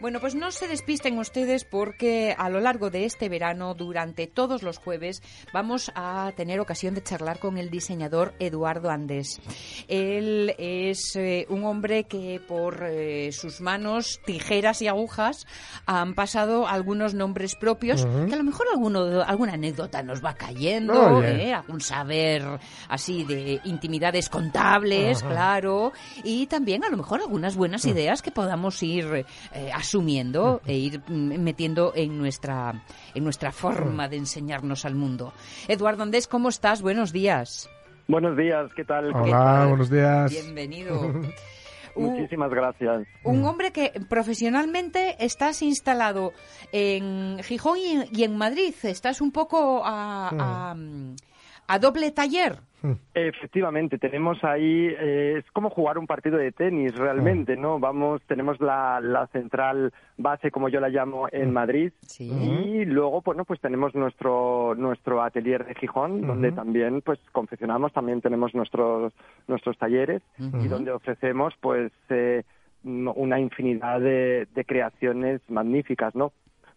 Bueno, 0.00 0.20
pues 0.20 0.34
no 0.34 0.50
se 0.50 0.68
despisten 0.68 1.18
ustedes 1.18 1.64
porque 1.64 2.34
a 2.36 2.50
lo 2.50 2.60
largo 2.60 2.90
de 2.90 3.04
este 3.04 3.28
verano, 3.28 3.74
durante 3.74 4.26
todos 4.26 4.62
los 4.62 4.78
jueves, 4.78 5.22
vamos 5.52 5.90
a 5.94 6.32
tener 6.36 6.60
ocasión 6.60 6.94
de 6.94 7.02
charlar 7.02 7.38
con 7.38 7.56
el 7.56 7.70
diseñador 7.70 8.34
Eduardo 8.38 8.90
Andés. 8.90 9.40
Él 9.88 10.54
es 10.58 11.16
eh, 11.16 11.46
un 11.48 11.64
hombre 11.64 12.04
que 12.04 12.40
por 12.46 12.84
eh, 12.84 13.32
sus 13.32 13.60
manos, 13.60 14.20
tijeras 14.24 14.82
y 14.82 14.88
agujas, 14.88 15.46
han 15.86 16.14
pasado 16.14 16.68
algunos 16.68 17.14
nombres 17.14 17.54
propios, 17.54 18.04
que 18.04 18.34
a 18.34 18.36
lo 18.36 18.44
mejor 18.44 18.66
alguno, 18.72 19.22
alguna 19.22 19.54
anécdota 19.54 20.02
nos 20.02 20.24
va 20.24 20.34
cayendo, 20.34 21.16
Oye. 21.16 21.48
¿eh? 21.48 21.54
algún 21.54 21.80
saber 21.80 22.42
así 22.88 23.24
de 23.24 23.60
intimidades 23.64 24.28
contables, 24.28 25.22
claro, 25.22 25.92
y 26.22 26.46
también 26.46 26.84
a 26.84 26.90
lo 26.90 26.96
mejor 26.96 27.20
algunas 27.20 27.56
buenas 27.56 27.84
ideas 27.86 28.22
que 28.22 28.30
podamos 28.30 28.82
ir 28.82 29.24
eh, 29.52 29.70
asumiendo 29.86 30.60
e 30.66 30.74
ir 30.74 31.00
mm, 31.06 31.38
metiendo 31.38 31.92
en 31.94 32.18
nuestra, 32.18 32.82
en 33.14 33.22
nuestra 33.22 33.52
forma 33.52 34.08
de 34.08 34.16
enseñarnos 34.16 34.84
al 34.84 34.96
mundo. 34.96 35.32
Eduardo 35.68 36.02
Andés, 36.02 36.26
¿cómo 36.26 36.48
estás? 36.48 36.82
Buenos 36.82 37.12
días. 37.12 37.70
Buenos 38.08 38.36
días, 38.36 38.68
¿qué 38.74 38.84
tal? 38.84 39.12
¿Qué 39.12 39.18
Hola, 39.18 39.38
tal? 39.38 39.68
buenos 39.68 39.90
días. 39.90 40.30
Bienvenido. 40.30 41.00
Un, 41.94 42.10
Muchísimas 42.10 42.50
gracias. 42.50 43.06
un 43.24 43.42
hombre 43.46 43.72
que 43.72 43.90
profesionalmente 44.06 45.16
estás 45.24 45.62
instalado 45.62 46.34
en 46.70 47.38
Gijón 47.42 47.78
y 47.78 47.86
en, 47.86 48.04
y 48.12 48.24
en 48.24 48.36
Madrid. 48.36 48.74
Estás 48.82 49.22
un 49.22 49.32
poco 49.32 49.80
a, 49.82 50.28
a, 50.28 50.76
a 51.66 51.78
doble 51.78 52.10
taller. 52.10 52.56
Efectivamente, 53.14 53.98
tenemos 53.98 54.42
ahí, 54.44 54.94
eh, 54.98 55.36
es 55.38 55.50
como 55.50 55.70
jugar 55.70 55.98
un 55.98 56.06
partido 56.06 56.38
de 56.38 56.52
tenis 56.52 56.94
realmente, 56.94 57.56
¿no? 57.56 57.80
Vamos, 57.80 58.22
tenemos 58.28 58.60
la, 58.60 59.00
la 59.00 59.26
central 59.28 59.92
base, 60.16 60.52
como 60.52 60.68
yo 60.68 60.78
la 60.78 60.88
llamo, 60.88 61.26
en 61.32 61.52
Madrid. 61.52 61.92
Sí. 62.02 62.30
Y 62.30 62.84
luego, 62.84 63.22
bueno, 63.22 63.44
pues 63.44 63.60
tenemos 63.60 63.94
nuestro 63.94 64.74
nuestro 64.76 65.22
atelier 65.22 65.66
de 65.66 65.74
Gijón, 65.74 66.26
donde 66.26 66.52
también, 66.52 67.00
pues, 67.00 67.18
confeccionamos, 67.32 67.92
también 67.92 68.20
tenemos 68.20 68.54
nuestros 68.54 69.12
nuestros 69.48 69.76
talleres 69.78 70.22
y 70.38 70.68
donde 70.68 70.92
ofrecemos, 70.92 71.54
pues, 71.60 71.90
eh, 72.10 72.44
una 72.84 73.40
infinidad 73.40 74.00
de, 74.00 74.46
de 74.54 74.64
creaciones 74.64 75.40
magníficas, 75.48 76.14
¿no? 76.14 76.32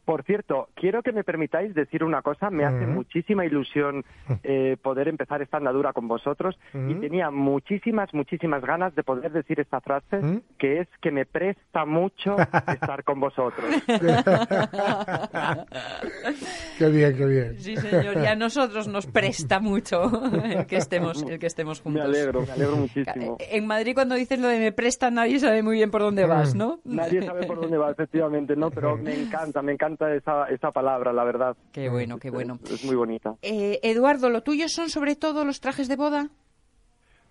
Por 0.09 0.23
cierto, 0.23 0.69
quiero 0.73 1.03
que 1.03 1.11
me 1.11 1.23
permitáis 1.23 1.75
decir 1.75 2.03
una 2.03 2.23
cosa. 2.23 2.49
Me 2.49 2.65
hace 2.65 2.85
Ujú. 2.85 2.93
muchísima 2.93 3.45
ilusión 3.45 4.03
eh, 4.43 4.75
poder 4.81 5.07
empezar 5.07 5.43
esta 5.43 5.57
andadura 5.57 5.93
con 5.93 6.07
vosotros 6.07 6.57
y 6.73 6.93
Ujú. 6.93 7.01
tenía 7.01 7.29
muchísimas, 7.29 8.11
muchísimas 8.11 8.63
ganas 8.63 8.95
de 8.95 9.03
poder 9.03 9.31
decir 9.31 9.59
esta 9.59 9.81
frase, 9.81 10.17
Ujú. 10.17 10.41
que 10.57 10.79
es 10.79 10.87
que 10.99 11.11
me 11.11 11.27
presta 11.27 11.85
mucho 11.85 12.37
estar 12.73 13.03
con 13.03 13.19
vosotros. 13.19 13.69
Qué 16.79 16.89
bien, 16.89 17.15
qué 17.15 17.25
bien. 17.25 17.59
Sí, 17.59 17.77
señor, 17.77 18.17
y 18.17 18.25
a 18.25 18.35
nosotros 18.35 18.87
nos 18.87 19.05
presta 19.05 19.59
mucho 19.59 20.09
el 20.43 20.65
que 20.65 20.77
estemos, 20.77 21.21
el 21.23 21.37
que 21.37 21.45
estemos 21.45 21.79
Me 21.79 21.83
juntos. 21.83 22.03
alegro, 22.05 22.45
me 22.47 22.53
alegro 22.53 22.77
muchísimo. 22.77 23.37
En 23.39 23.67
Madrid 23.67 23.93
cuando 23.93 24.15
dices 24.15 24.39
lo 24.39 24.47
de 24.47 24.57
me 24.59 24.71
presta 24.71 25.11
nadie 25.11 25.39
sabe 25.39 25.61
muy 25.61 25.75
bien 25.75 25.91
por 25.91 26.01
dónde 26.01 26.25
vas, 26.25 26.55
¿no? 26.55 26.79
Nadie 26.83 27.21
sabe 27.21 27.45
por 27.45 27.61
dónde 27.61 27.77
va, 27.77 27.91
efectivamente, 27.91 28.55
¿no? 28.55 28.71
Pero 28.71 28.97
me 28.97 29.13
encanta, 29.13 29.61
me 29.61 29.73
encanta 29.73 29.98
esa, 30.07 30.45
esa 30.45 30.71
palabra, 30.71 31.11
la 31.13 31.23
verdad. 31.23 31.57
Qué 31.73 31.89
bueno, 31.89 32.17
qué 32.17 32.29
bueno. 32.29 32.59
Es, 32.63 32.71
es 32.71 32.85
muy 32.85 32.95
bonita. 32.95 33.35
Eh, 33.41 33.79
Eduardo, 33.83 34.29
¿lo 34.29 34.41
tuyo 34.41 34.69
son 34.69 34.89
sobre 34.89 35.15
todo 35.15 35.45
los 35.45 35.59
trajes 35.59 35.87
de 35.87 35.95
boda? 35.95 36.29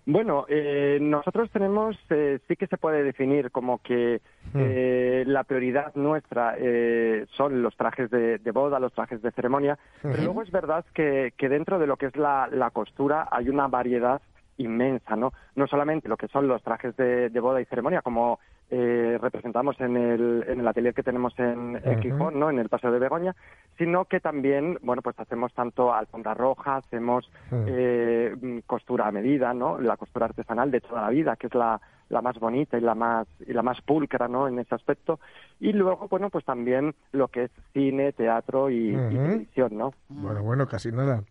Bueno, 0.05 0.45
eh, 0.47 0.97
nosotros 0.99 1.51
tenemos, 1.51 1.95
eh, 2.09 2.39
sí 2.47 2.55
que 2.55 2.65
se 2.65 2.77
puede 2.77 3.03
definir 3.03 3.51
como 3.51 3.79
que 3.79 4.21
eh, 4.55 5.23
la 5.27 5.43
prioridad 5.43 5.93
nuestra 5.93 6.55
eh, 6.57 7.27
son 7.37 7.61
los 7.61 7.75
trajes 7.75 8.09
de, 8.09 8.39
de 8.39 8.51
boda, 8.51 8.79
los 8.79 8.93
trajes 8.93 9.21
de 9.21 9.29
ceremonia, 9.31 9.77
pero 10.01 10.23
luego 10.23 10.41
es 10.41 10.49
verdad 10.49 10.83
que, 10.95 11.33
que 11.37 11.47
dentro 11.47 11.77
de 11.77 11.85
lo 11.85 11.97
que 11.97 12.07
es 12.07 12.15
la, 12.15 12.47
la 12.51 12.71
costura 12.71 13.27
hay 13.29 13.49
una 13.49 13.67
variedad 13.67 14.19
inmensa, 14.57 15.15
¿no? 15.15 15.31
No 15.55 15.67
solamente 15.67 16.09
lo 16.09 16.17
que 16.17 16.27
son 16.29 16.47
los 16.47 16.63
trajes 16.63 16.95
de, 16.97 17.29
de 17.29 17.39
boda 17.39 17.61
y 17.61 17.65
ceremonia, 17.65 18.01
como 18.01 18.39
eh, 18.71 19.17
representamos 19.21 19.79
en 19.81 19.97
el, 19.97 20.45
en 20.47 20.59
el 20.59 20.67
atelier 20.67 20.93
que 20.93 21.03
tenemos 21.03 21.33
en, 21.39 21.79
en. 21.83 22.01
Gijón, 22.01 22.39
¿no? 22.39 22.49
En 22.49 22.59
el 22.59 22.69
Paseo 22.69 22.91
de 22.91 22.99
Begoña, 22.99 23.35
sino 23.77 24.05
que 24.05 24.19
también, 24.19 24.77
bueno, 24.83 25.01
pues 25.01 25.19
hacemos 25.19 25.51
tanto 25.53 25.93
alfombra 25.93 26.33
roja, 26.33 26.77
hacemos 26.77 27.29
Mm. 27.51 27.63
eh, 27.67 28.61
costura 28.67 29.07
a 29.07 29.11
medida, 29.11 29.53
¿no? 29.53 29.79
La 29.79 29.97
costura 29.97 30.25
artesanal 30.27 30.69
de 30.71 30.81
toda 30.81 31.01
la 31.01 31.09
vida, 31.09 31.35
que 31.35 31.47
es 31.47 31.55
la, 31.55 31.81
la 32.09 32.21
más 32.21 32.37
bonita 32.39 32.77
y 32.77 32.81
la 32.81 32.93
más 32.95 33.27
y 33.47 33.53
la 33.53 33.61
más 33.63 33.81
pulcra, 33.81 34.27
¿no? 34.27 34.47
En 34.47 34.59
ese 34.59 34.75
aspecto. 34.75 35.19
Y 35.59 35.73
luego, 35.73 36.07
bueno, 36.09 36.29
pues 36.29 36.45
también 36.45 36.93
lo 37.11 37.27
que 37.29 37.45
es 37.45 37.51
cine, 37.73 38.11
teatro 38.13 38.69
y, 38.69 38.91
televisión, 38.93 39.77
¿no? 39.77 39.93
Bueno, 40.09 40.43
bueno, 40.43 40.67
casi 40.67 40.91
nada. 40.91 41.23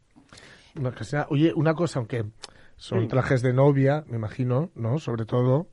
No, 0.81 0.91
casi 0.93 1.17
nada. 1.17 1.29
Oye, 1.31 1.53
una 1.55 1.75
cosa, 1.75 1.99
aunque 2.01 2.25
son 2.77 3.03
Sí. 3.03 3.09
trajes 3.09 3.43
de 3.43 3.53
novia, 3.53 4.05
me 4.09 4.17
imagino, 4.17 4.71
¿no? 4.75 4.99
Sobre 4.99 5.25
todo. 5.25 5.67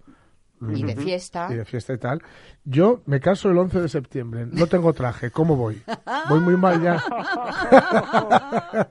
Y 0.61 0.83
de 0.83 0.95
fiesta. 0.95 1.47
Y 1.51 1.55
de 1.55 1.65
fiesta 1.65 1.93
y 1.93 1.97
tal. 1.97 2.21
Yo 2.63 3.01
me 3.05 3.19
caso 3.19 3.49
el 3.51 3.57
11 3.57 3.81
de 3.81 3.89
septiembre. 3.89 4.47
No 4.51 4.67
tengo 4.67 4.93
traje. 4.93 5.29
¿Cómo 5.31 5.55
voy? 5.55 5.81
Voy 6.29 6.39
muy 6.39 6.57
mal 6.57 6.81
ya. 6.81 7.01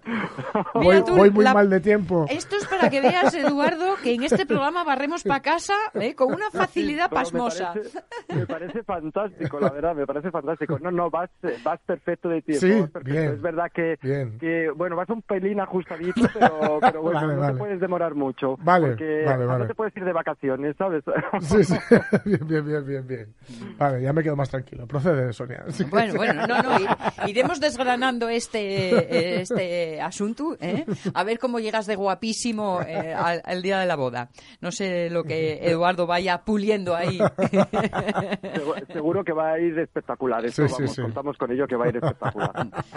voy, 0.75 1.02
tú, 1.04 1.16
voy 1.16 1.30
muy 1.30 1.44
la- 1.44 1.54
mal 1.54 1.70
de 1.70 1.80
tiempo. 1.80 2.26
Esto 2.28 2.56
es 2.56 2.66
para 2.66 2.91
que 2.91 3.00
veas, 3.00 3.34
Eduardo, 3.34 3.97
que 4.02 4.14
en 4.14 4.22
este 4.22 4.47
programa 4.47 4.84
barremos 4.84 5.22
para 5.25 5.41
casa 5.41 5.75
¿eh? 5.94 6.14
con 6.14 6.32
una 6.32 6.50
facilidad 6.50 7.08
Pero 7.10 7.22
pasmosa. 7.22 7.75
Me 7.75 7.81
parece, 7.81 8.00
me 8.36 8.46
parece 8.46 8.82
fantástico, 8.84 9.60
la 9.60 9.70
verdad, 9.70 9.94
me 9.94 10.06
parece 10.06 10.31
fantástico. 10.31 10.78
No, 10.81 10.91
no, 10.91 11.10
vas, 11.10 11.31
vas 11.64 11.81
perfecto 11.86 12.28
de 12.28 12.42
tiempo. 12.42 12.66
Sí, 12.66 12.72
perfecto. 12.92 13.00
bien. 13.10 13.32
Es 13.32 13.42
verdad 13.42 13.70
que, 13.75 13.98
Bien. 14.02 14.38
que, 14.38 14.70
bueno, 14.76 14.96
vas 14.96 15.08
un 15.08 15.22
pelín 15.22 15.60
ajustadito, 15.60 16.20
pero, 16.32 16.78
pero 16.81 17.02
bueno, 17.02 17.20
Vale, 17.20 17.34
no 17.34 17.41
vale. 17.41 17.52
te 17.54 17.58
puedes 17.58 17.81
demorar 17.81 18.14
mucho. 18.14 18.56
Vale, 18.58 18.88
porque 18.88 19.22
vale, 19.26 19.44
no 19.44 19.48
vale. 19.50 19.66
te 19.66 19.75
puedes 19.75 19.96
ir 19.96 20.04
de 20.04 20.12
vacaciones, 20.12 20.76
¿sabes? 20.76 21.02
Sí, 21.41 21.53
sí. 21.62 21.75
Bien, 22.25 22.47
bien, 22.48 22.65
bien, 22.66 22.87
bien, 22.87 23.06
bien. 23.06 23.34
Vale, 23.78 24.03
ya 24.03 24.12
me 24.12 24.22
quedo 24.22 24.34
más 24.37 24.48
tranquilo. 24.50 24.87
Procede, 24.87 25.32
Sonia. 25.32 25.65
Sí. 25.69 25.84
Bueno, 25.84 26.15
bueno, 26.15 26.47
no, 26.47 26.62
no, 26.62 26.78
iremos 27.26 27.60
desgranando 27.60 28.28
este, 28.28 28.91
eh, 29.38 29.41
este 29.42 30.00
asunto, 30.00 30.56
¿eh? 30.60 30.84
a 31.12 31.22
ver 31.25 31.38
cómo 31.38 31.60
llegas 31.60 31.87
de 31.87 31.97
guapísimo 31.97 32.81
eh, 32.82 33.12
al, 33.14 33.43
al 33.44 33.62
día 33.62 33.78
de 33.78 33.87
la 33.87 33.97
boda. 33.97 34.31
No 34.60 34.72
sé 34.72 35.10
lo 35.10 35.22
que 35.25 35.60
Eduardo 35.69 36.06
vaya 36.06 36.43
puliendo 36.44 36.97
ahí. 36.97 37.19
Segu- 37.98 38.93
Seguro 38.93 39.25
que 39.25 39.32
va 39.32 39.53
a 39.53 39.59
ir 39.60 39.78
espectacular. 39.78 40.44
Eso, 40.44 40.62
Sí, 40.66 40.69
sí, 40.69 40.75
vamos, 40.82 40.94
sí. 40.97 41.03
contamos 41.03 41.37
con 41.37 41.53
ello 41.53 41.66
que 41.66 41.76
va 41.76 41.87
a 41.87 41.88
ir 41.88 41.97
espectacular. 41.97 42.53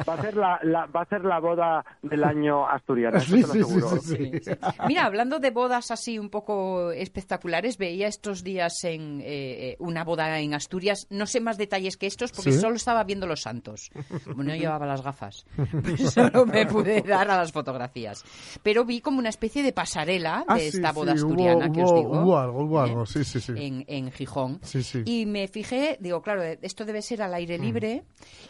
Va 0.08 0.14
a 0.14 0.22
ser 0.22 0.36
la, 0.36 0.60
la- 0.64 0.86
va 0.86 1.02
a 1.02 1.06
ser 1.06 1.24
la 1.26 1.40
boda 1.40 1.84
del 2.02 2.24
año 2.24 2.68
asturiano, 2.68 3.18
eso 3.18 3.36
Sí, 3.36 3.42
te 3.42 3.48
lo 3.48 3.54
sí, 3.54 3.54
sí, 3.54 3.64
aseguro. 3.64 3.90
sí, 3.90 4.00
sí. 4.00 4.32
Sí, 4.34 4.40
sí. 4.44 4.52
Mira, 4.88 5.06
hablando 5.06 5.40
de 5.40 5.52
bodas 5.52 5.92
así 5.92 6.18
un 6.20 6.30
poco 6.30 6.92
espectaculares, 6.92 7.78
veía 7.78 8.08
estos 8.08 8.44
días 8.48 8.74
en 8.84 9.22
eh, 9.24 9.76
una 9.80 10.04
boda 10.04 10.40
en 10.40 10.54
Asturias, 10.56 11.06
no 11.12 11.28
sé 11.28 11.40
más 11.40 11.58
detalles 11.58 11.98
que 11.98 12.08
estos 12.08 12.32
porque 12.32 12.52
¿Sí? 12.54 12.60
solo 12.60 12.76
estaba 12.78 13.04
viendo 13.04 13.28
los 13.28 13.42
santos. 13.42 13.90
No 14.36 14.56
llevaba 14.56 14.86
las 14.88 15.02
gafas, 15.04 15.46
pues 15.84 16.12
solo 16.14 16.46
me 16.46 16.66
pude 16.66 17.02
dar 17.02 17.30
a 17.30 17.38
las 17.38 17.52
fotografías. 17.52 18.24
Pero 18.64 18.86
vi 18.86 19.02
como 19.02 19.20
una 19.20 19.30
especie 19.30 19.62
de 19.62 19.74
pasarela 19.74 20.40
de 20.40 20.46
Ah, 20.48 20.58
sí, 20.60 20.66
esta 20.78 20.92
boda 20.92 21.14
sí, 21.16 21.20
hubo- 21.22 21.28
asturiana 21.32 21.72
que 21.72 21.84
os 21.84 21.94
digo. 21.94 22.22
hubo 22.22 22.38
algo, 22.38 22.64
hubo 22.64 22.80
¿eh? 22.80 22.90
algo, 22.90 23.06
sí, 23.06 23.24
sí, 23.24 23.40
sí. 23.42 23.52
En, 23.56 23.84
en 23.88 24.12
Gijón. 24.12 24.60
Y 25.06 25.26
me 25.26 25.48
fijé, 25.48 25.98
digo, 26.00 26.22
claro, 26.22 26.42
esto 26.44 26.86
debe 26.86 27.02
ser 27.02 27.22
al 27.22 27.32
Mm. 27.32 27.36
aire 27.36 27.58
libre. 27.60 28.04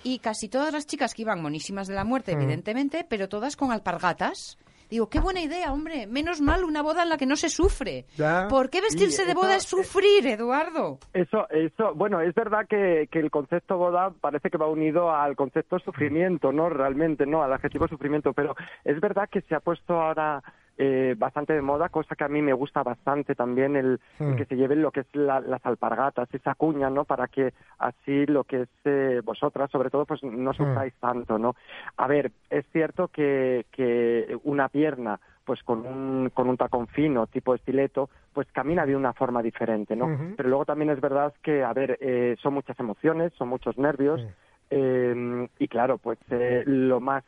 Y 0.03 0.19
casi 0.19 0.47
todas 0.47 0.71
las 0.71 0.85
chicas 0.85 1.13
que 1.13 1.23
iban 1.23 1.41
monísimas 1.41 1.87
de 1.87 1.95
la 1.95 2.03
muerte, 2.03 2.35
Mm. 2.35 2.41
evidentemente, 2.41 3.03
pero 3.09 3.27
todas 3.27 3.55
con 3.55 3.71
alpargatas. 3.71 4.57
Digo, 4.89 5.09
qué 5.09 5.19
buena 5.19 5.41
idea, 5.41 5.73
hombre. 5.73 6.07
Menos 6.07 6.39
mal 6.41 6.63
una 6.63 6.81
boda 6.81 7.03
en 7.03 7.09
la 7.09 7.17
que 7.17 7.25
no 7.25 7.35
se 7.35 7.49
sufre. 7.49 8.05
Ya. 8.15 8.47
¿Por 8.49 8.69
qué 8.69 8.81
vestirse 8.81 9.25
de 9.25 9.31
eso- 9.31 9.39
boda 9.41 9.55
es 9.55 9.63
sufrir, 9.63 10.25
Eduardo? 10.27 10.99
Eso, 11.13 11.47
eso, 11.49 11.93
bueno, 11.95 12.21
es 12.21 12.33
verdad 12.33 12.65
que, 12.69 13.07
que 13.11 13.19
el 13.19 13.29
concepto 13.31 13.77
boda 13.77 14.11
parece 14.21 14.49
que 14.49 14.57
va 14.57 14.67
unido 14.67 15.11
al 15.13 15.35
concepto 15.35 15.79
sufrimiento, 15.79 16.51
¿no? 16.51 16.69
Realmente, 16.69 17.25
¿no? 17.25 17.43
Al 17.43 17.53
adjetivo 17.53 17.87
sufrimiento, 17.87 18.33
pero 18.33 18.55
es 18.85 18.99
verdad 19.01 19.27
que 19.31 19.41
se 19.41 19.55
ha 19.55 19.59
puesto 19.59 19.93
ahora 20.01 20.41
eh, 20.77 21.15
bastante 21.17 21.53
de 21.53 21.61
moda, 21.61 21.89
cosa 21.89 22.15
que 22.15 22.23
a 22.23 22.27
mí 22.27 22.41
me 22.41 22.53
gusta 22.53 22.83
bastante 22.83 23.33
también, 23.35 23.75
el, 23.75 23.99
el 24.19 24.33
Mm. 24.33 24.35
que 24.35 24.45
se 24.45 24.55
lleven 24.55 24.81
lo 24.81 24.91
que 24.91 25.01
es 25.01 25.07
la- 25.15 25.39
las 25.39 25.65
alpargatas, 25.65 26.33
esa 26.33 26.55
cuña, 26.55 26.89
¿no? 26.89 27.03
Para 27.05 27.27
que 27.27 27.53
así 27.79 28.25
lo 28.27 28.43
que 28.43 28.61
es 28.63 28.69
eh, 28.85 29.21
vosotras, 29.23 29.69
sobre 29.71 29.89
todo, 29.89 30.05
pues 30.05 30.23
no 30.23 30.53
sufráis 30.53 30.93
tanto, 30.99 31.37
¿no? 31.39 31.55
A 31.97 32.07
ver, 32.07 32.31
es 32.49 32.65
cierto 32.71 33.07
que, 33.07 33.65
que 33.71 34.37
una 34.43 34.69
pierna 34.69 35.19
pues 35.45 35.63
con 35.63 35.85
un, 35.87 36.29
con 36.33 36.49
un 36.49 36.57
tacón 36.57 36.87
fino, 36.87 37.25
tipo 37.25 37.55
estileto, 37.55 38.09
pues 38.33 38.51
camina 38.51 38.85
de 38.85 38.97
una 38.97 39.13
forma 39.13 39.41
diferente, 39.41 39.95
¿no? 39.95 40.07
Ujú. 40.07 40.33
Pero 40.35 40.49
luego 40.49 40.65
también 40.65 40.89
es 40.89 40.99
verdad 40.99 41.33
que, 41.41 41.63
a 41.63 41.71
ver, 41.71 41.97
eh, 42.01 42.35
son 42.41 42.53
muchas 42.53 42.77
emociones, 42.81 43.31
son 43.37 43.47
muchos 43.47 43.77
nervios, 43.77 44.21
eh, 44.69 45.47
y 45.59 45.67
claro, 45.69 45.97
pues 45.97 46.19
eh, 46.29 46.63
lo 46.65 46.99
más 46.99 47.23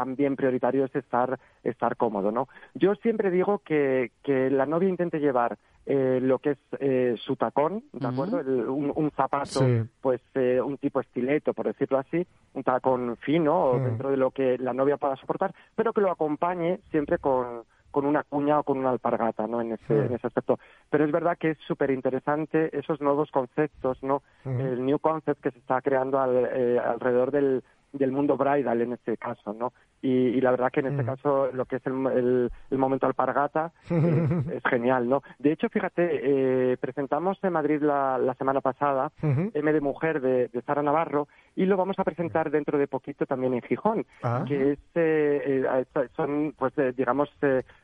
también 0.00 0.34
prioritario 0.34 0.86
es 0.86 0.96
estar, 0.96 1.38
estar 1.62 1.94
cómodo, 1.98 2.32
¿no? 2.32 2.48
Yo 2.72 2.94
siempre 2.94 3.30
digo 3.30 3.58
que, 3.58 4.12
que 4.22 4.48
la 4.48 4.64
novia 4.64 4.88
intente 4.88 5.20
llevar 5.20 5.58
eh, 5.84 6.20
lo 6.22 6.38
que 6.38 6.52
es 6.52 6.58
eh, 6.78 7.16
su 7.18 7.36
tacón, 7.36 7.84
¿de 7.92 8.06
acuerdo? 8.06 8.38
un, 8.72 8.90
un, 8.94 9.10
zapato, 9.10 9.60
pues 10.00 10.22
eh, 10.34 10.58
un 10.58 10.78
tipo 10.78 11.00
estileto, 11.00 11.52
por 11.52 11.66
decirlo 11.66 11.98
así, 11.98 12.26
un 12.54 12.62
tacón 12.62 13.18
fino 13.18 13.62
o 13.62 13.78
dentro 13.78 14.10
de 14.10 14.16
lo 14.16 14.30
que 14.30 14.56
la 14.56 14.72
novia 14.72 14.96
pueda 14.96 15.16
soportar, 15.16 15.54
pero 15.76 15.92
que 15.92 16.00
lo 16.00 16.10
acompañe 16.10 16.80
siempre 16.90 17.18
con, 17.18 17.64
con 17.90 18.06
una 18.06 18.22
cuña 18.22 18.60
o 18.60 18.62
con 18.62 18.78
una 18.78 18.88
alpargata, 18.88 19.46
¿no? 19.46 19.60
En 19.60 19.72
ese, 19.72 20.06
en 20.06 20.14
ese 20.14 20.28
aspecto. 20.28 20.58
Pero 20.88 21.04
es 21.04 21.12
verdad 21.12 21.36
que 21.36 21.50
es 21.50 21.58
súper 21.66 21.90
interesante 21.90 22.74
esos 22.78 23.02
nuevos 23.02 23.30
conceptos, 23.30 24.02
¿no? 24.02 24.22
El 24.46 24.82
new 24.86 24.98
concept 24.98 25.42
que 25.42 25.50
se 25.50 25.58
está 25.58 25.82
creando 25.82 26.18
al, 26.18 26.78
alrededor 26.78 27.32
del, 27.32 27.62
del 27.92 28.12
mundo 28.12 28.36
bridal 28.36 28.80
en 28.80 28.92
este 28.92 29.16
caso, 29.16 29.52
¿no? 29.52 29.72
Y, 30.02 30.40
la 30.40 30.50
verdad 30.50 30.70
que 30.72 30.80
en 30.80 30.86
este 30.86 31.02
mm. 31.02 31.06
caso 31.06 31.50
lo 31.52 31.66
que 31.66 31.76
es 31.76 31.86
el, 31.86 32.50
el, 32.70 32.78
momento 32.78 33.06
alpargata 33.06 33.72
es, 33.90 34.62
genial, 34.64 35.08
¿no? 35.08 35.22
De 35.38 35.52
hecho, 35.52 35.68
fíjate, 35.68 36.72
eh, 36.72 36.76
presentamos 36.78 37.38
en 37.42 37.52
Madrid 37.52 37.82
la, 37.82 38.16
la 38.16 38.34
semana 38.34 38.60
pasada 38.62 39.12
M 39.22 39.72
de 39.72 39.80
Mujer 39.80 40.20
de, 40.20 40.48
de, 40.48 40.62
Sara 40.62 40.82
Navarro 40.82 41.28
y 41.54 41.66
lo 41.66 41.76
vamos 41.76 41.98
a 41.98 42.04
presentar 42.04 42.50
dentro 42.50 42.78
de 42.78 42.86
poquito 42.86 43.26
también 43.26 43.54
en 43.54 43.62
Gijón, 43.62 44.06
ah. 44.22 44.44
que 44.48 44.72
es, 44.72 44.78
eh, 44.94 45.64
eh, 45.94 46.08
son, 46.16 46.54
pues, 46.56 46.72
digamos, 46.96 47.28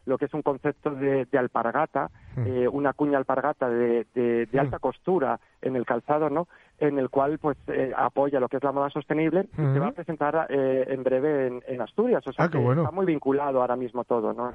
lo 0.06 0.16
que 0.16 0.24
es 0.24 0.34
un 0.34 0.42
concepto 0.42 0.90
de, 0.90 1.26
de 1.26 1.38
alpargata, 1.38 2.10
una 2.72 2.92
cuña 2.92 3.18
alpargata 3.18 3.68
de, 3.68 4.06
de 4.14 4.60
alta 4.60 4.78
costura 4.78 5.38
en 5.60 5.76
el 5.76 5.84
calzado, 5.84 6.30
¿no? 6.30 6.48
En 6.78 6.98
el 6.98 7.08
cual 7.08 7.38
pues 7.38 7.56
eh, 7.68 7.92
apoya 7.96 8.38
lo 8.40 8.48
que 8.48 8.58
es 8.58 8.62
la 8.62 8.72
moda 8.72 8.90
sostenible 8.90 9.48
y 9.52 9.56
se 9.56 9.78
va 9.78 9.88
a 9.88 9.92
presentar 9.92 10.46
eh, 10.50 10.86
en 10.88 11.02
breve 11.02 11.60
en, 11.66 11.80
Asturias. 11.80 12.26
O 12.26 12.32
sea, 12.32 12.46
ah, 12.46 12.50
que 12.50 12.58
está 12.58 12.90
muy 12.90 13.06
vinculado 13.06 13.60
ahora 13.60 13.76
mismo 13.76 14.04
todo, 14.04 14.32
¿no? 14.32 14.52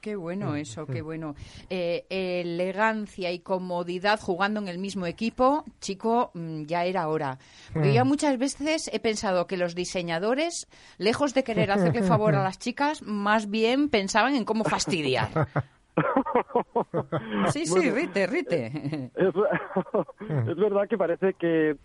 Qué 0.00 0.16
bueno 0.16 0.54
eso, 0.56 0.86
qué 0.86 1.02
bueno. 1.02 1.34
Eh, 1.70 2.04
elegancia 2.08 3.30
y 3.30 3.40
comodidad 3.40 4.20
jugando 4.20 4.60
en 4.60 4.68
el 4.68 4.78
mismo 4.78 5.06
equipo, 5.06 5.64
chico, 5.80 6.30
mm, 6.34 6.64
ya 6.64 6.84
era 6.84 7.08
hora. 7.08 7.38
Porque 7.72 7.92
yo 7.92 8.04
muchas 8.04 8.38
veces 8.38 8.90
he 8.92 9.00
pensado 9.00 9.46
que 9.46 9.56
los 9.56 9.74
diseñadores, 9.74 10.68
lejos 10.98 11.34
de 11.34 11.44
querer 11.44 11.70
hacerle 11.70 12.02
favor 12.02 12.34
a 12.34 12.42
las 12.42 12.58
chicas, 12.58 13.02
más 13.02 13.50
bien 13.50 13.88
pensaban 13.88 14.34
en 14.34 14.44
cómo 14.44 14.64
fastidiar. 14.64 15.28
sí, 17.52 17.66
sí, 17.66 17.90
rite, 17.90 18.26
rite. 18.26 19.10
Es, 19.16 20.56
verdad 20.56 20.88
que 20.88 20.98
parece 20.98 21.34
que 21.34 21.76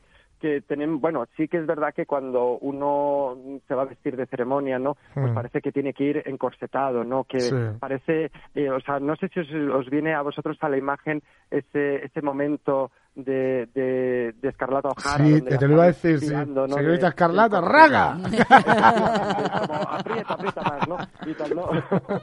que 0.41 0.61
tenemos, 0.61 0.99
bueno, 0.99 1.27
sí 1.37 1.47
que 1.47 1.57
es 1.57 1.67
verdad 1.67 1.93
que 1.93 2.07
cuando 2.07 2.57
uno 2.57 3.37
se 3.67 3.75
va 3.75 3.83
a 3.83 3.85
vestir 3.85 4.17
de 4.17 4.25
ceremonia, 4.25 4.79
¿no? 4.79 4.97
Pues 5.13 5.31
hmm. 5.31 5.35
parece 5.35 5.61
que 5.61 5.71
tiene 5.71 5.93
que 5.93 6.03
ir 6.03 6.23
encorsetado, 6.25 7.03
¿no? 7.03 7.25
Que 7.25 7.39
parece, 7.79 8.31
eh, 8.55 8.69
o 8.71 8.79
sea, 8.81 8.99
no 8.99 9.15
sé 9.15 9.29
si 9.29 9.39
os, 9.39 9.89
viene 9.89 10.15
a 10.15 10.23
vosotros 10.23 10.57
a 10.61 10.69
la 10.69 10.77
imagen 10.77 11.21
ese, 11.51 12.03
ese 12.03 12.21
momento 12.21 12.91
de, 13.13 13.67
de, 13.73 14.33
de 14.41 14.49
Escarlata 14.49 14.89
O'Hara. 14.89 15.23
Sí, 15.23 15.41
te 15.41 15.67
lo 15.67 15.73
iba 15.73 15.83
a 15.83 15.87
decir, 15.87 16.19
sí. 16.19 16.27
Señorita 16.27 17.09
Escarlata, 17.09 17.61
raga. 17.61 18.11
aprieta, 19.89 20.33
aprieta 20.33 20.61
más, 20.63 20.87
¿no? 20.87 20.97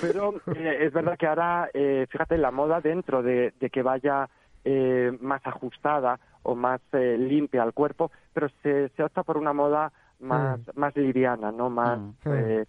Pero 0.00 0.34
eh, 0.54 0.78
es 0.82 0.92
verdad 0.92 1.16
que 1.18 1.26
ahora, 1.26 1.68
eh, 1.74 2.06
fíjate, 2.08 2.38
la 2.38 2.52
moda 2.52 2.80
dentro 2.80 3.22
de, 3.22 3.52
de 3.58 3.70
que 3.70 3.82
vaya 3.82 4.28
eh, 4.64 5.16
más 5.20 5.46
ajustada 5.46 6.18
o 6.42 6.54
más 6.54 6.80
eh, 6.92 7.16
limpia 7.18 7.62
al 7.62 7.72
cuerpo, 7.72 8.10
pero 8.32 8.48
se, 8.62 8.88
se 8.90 9.02
opta 9.02 9.22
por 9.22 9.36
una 9.36 9.52
moda 9.52 9.92
más, 10.20 10.58
mm. 10.58 10.80
más 10.80 10.96
liviana, 10.96 11.52
¿no? 11.52 11.70
Más, 11.70 11.98
mm. 11.98 12.12
eh, 12.26 12.64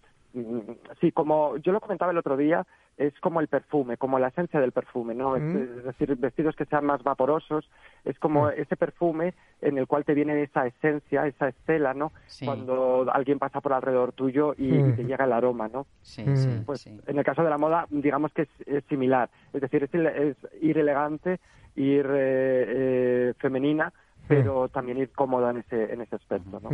sí, 1.01 1.11
como 1.11 1.57
yo 1.57 1.71
lo 1.71 1.81
comentaba 1.81 2.11
el 2.11 2.17
otro 2.17 2.37
día, 2.37 2.65
es 2.97 3.17
como 3.21 3.39
el 3.39 3.47
perfume, 3.47 3.95
como 3.95 4.19
la 4.19 4.27
esencia 4.27 4.59
del 4.59 4.73
perfume, 4.73 5.15
¿no? 5.15 5.37
Es, 5.37 5.83
decir, 5.85 6.15
vestidos 6.17 6.55
que 6.55 6.65
sean 6.65 6.85
más 6.85 7.01
vaporosos, 7.01 7.69
es 8.03 8.19
como 8.19 8.49
ese 8.49 8.75
perfume 8.75 9.33
en 9.61 9.77
el 9.77 9.87
cual 9.87 10.03
te 10.03 10.13
viene 10.13 10.43
esa 10.43 10.67
esencia, 10.67 11.25
esa 11.25 11.47
estela, 11.47 11.93
¿no? 11.93 12.11
Cuando 12.43 13.09
alguien 13.11 13.39
pasa 13.39 13.61
por 13.61 13.71
alrededor 13.71 14.11
tuyo 14.11 14.53
y, 14.57 14.69
te 14.93 15.05
llega 15.05 15.25
el 15.25 15.31
aroma, 15.31 15.69
¿no? 15.69 15.87
Sí, 16.01 16.25
sí, 16.35 16.61
pues 16.65 16.87
en 16.87 17.17
el 17.17 17.23
caso 17.23 17.41
de 17.41 17.49
la 17.49 17.57
moda, 17.57 17.87
digamos 17.89 18.33
que 18.33 18.47
es, 18.65 18.83
similar, 18.89 19.29
es 19.53 19.61
decir, 19.61 19.83
es, 19.83 19.93
es 19.93 20.37
ir 20.61 20.77
elegante, 20.77 21.39
ir 21.75 22.05
eh, 22.05 22.65
eh, 22.67 23.33
femenina, 23.37 23.93
pero 24.29 24.69
también 24.69 24.99
ir 24.99 25.09
cómoda 25.09 25.49
en 25.49 25.57
ese, 25.57 25.91
en 25.91 26.01
ese 26.01 26.15
aspecto. 26.15 26.59
¿no? 26.61 26.69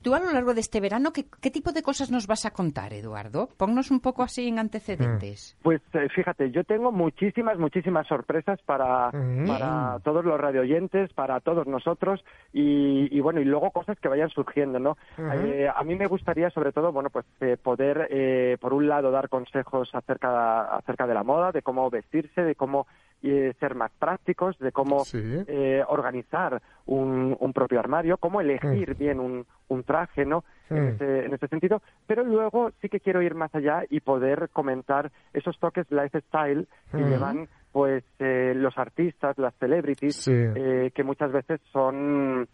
Tú 0.00 0.14
a 0.14 0.20
lo 0.20 0.32
largo 0.32 0.54
de 0.54 0.60
este 0.60 0.80
verano, 0.80 1.12
¿qué, 1.12 1.26
¿qué, 1.40 1.50
tipo 1.50 1.72
de 1.72 1.82
cosas 1.82 2.10
nos 2.10 2.28
vas 2.28 2.46
a 2.46 2.52
contar, 2.52 2.92
Eduardo? 2.92 3.48
Ponnos 3.56 3.90
un 3.90 3.98
poco 3.98 4.22
así 4.22 4.46
en 4.46 4.60
antecedentes. 4.60 5.56
Pues 5.62 5.82
eh, 5.92 6.08
fíjate, 6.14 6.52
yo 6.52 6.62
tengo 6.62 6.92
muchísimas, 6.92 7.58
muchísimas 7.58 8.06
sorpresas 8.06 8.60
para, 8.62 9.10
para 9.46 9.98
todos 10.04 10.24
los 10.24 10.40
radioyentes, 10.40 11.12
para 11.12 11.40
todos 11.40 11.66
nosotros 11.66 12.24
y, 12.52 13.18
bueno, 13.20 13.40
y 13.40 13.44
luego 13.44 13.72
cosas 13.72 13.98
que 13.98 14.08
vayan 14.08 14.30
surgiendo, 14.30 14.78
¿no? 14.78 14.96
a 15.18 15.84
mí 15.84 15.96
me 15.96 16.06
gustaría 16.06 16.50
sobre 16.50 16.72
todo, 16.72 16.92
bueno, 16.92 17.10
pues 17.10 17.26
poder, 17.62 18.58
por 18.60 18.72
un 18.72 18.88
lado, 18.88 19.10
dar 19.10 19.28
consejos 19.28 19.90
acerca, 19.94 20.76
acerca 20.76 21.06
de 21.08 21.14
la 21.14 21.24
moda, 21.24 21.50
de 21.50 21.62
cómo 21.62 21.90
vestirse, 21.90 22.42
de 22.42 22.54
cómo 22.54 22.86
y 23.22 23.52
ser 23.60 23.74
más 23.74 23.90
prácticos 23.98 24.58
de 24.58 24.72
cómo 24.72 25.04
eh, 25.12 25.82
organizar 25.88 26.62
un, 26.86 27.36
un, 27.38 27.52
propio 27.52 27.78
armario, 27.78 28.16
cómo 28.16 28.40
elegir 28.40 28.94
mm. 28.94 28.98
bien 28.98 29.20
un, 29.20 29.46
un 29.68 29.82
traje, 29.84 30.24
¿no? 30.24 30.44
En, 30.70 30.88
ese, 30.88 31.24
en 31.24 31.34
ese 31.34 31.48
sentido. 31.48 31.82
Pero 32.06 32.24
luego 32.24 32.70
sí 32.80 32.88
que 32.88 33.00
quiero 33.00 33.22
ir 33.22 33.34
más 33.34 33.52
allá 33.54 33.82
y 33.90 34.00
poder 34.00 34.48
comentar 34.52 35.10
esos 35.32 35.58
toques 35.58 35.90
lifestyle 35.90 36.68
que 36.92 36.98
llevan 36.98 37.48
pues 37.72 38.04
eh, 38.18 38.52
los 38.56 38.76
artistas, 38.78 39.38
las 39.38 39.54
celebrities, 39.56 40.28
eh, 40.28 40.90
que 40.94 41.04
muchas 41.04 41.32
veces 41.32 41.60
son. 41.72 42.48